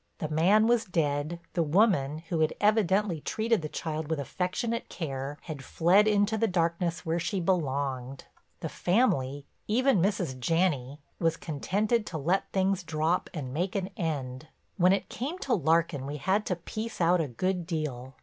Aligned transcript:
The 0.17 0.29
man 0.29 0.65
was 0.65 0.85
dead, 0.85 1.39
the 1.53 1.61
woman, 1.61 2.23
who 2.29 2.39
had 2.39 2.53
evidently 2.59 3.21
treated 3.21 3.61
the 3.61 3.69
child 3.69 4.07
with 4.09 4.19
affectionate 4.19 4.89
care, 4.89 5.37
had 5.43 5.63
fled 5.63 6.07
into 6.07 6.39
the 6.39 6.47
darkness 6.47 7.05
where 7.05 7.19
she 7.19 7.39
belonged. 7.39 8.25
The 8.61 8.67
family, 8.67 9.45
even 9.67 10.01
Mrs. 10.01 10.39
Janney, 10.39 11.01
was 11.19 11.37
contented 11.37 12.07
to 12.07 12.17
let 12.17 12.51
things 12.51 12.81
drop 12.81 13.29
and 13.31 13.53
make 13.53 13.75
an 13.75 13.91
end. 13.95 14.47
When 14.75 14.91
it 14.91 15.07
came 15.07 15.37
to 15.37 15.53
Larkin 15.53 16.07
we 16.07 16.17
had 16.17 16.47
to 16.47 16.55
piece 16.55 16.99
out 16.99 17.21
a 17.21 17.27
good 17.27 17.67
deal. 17.67 18.15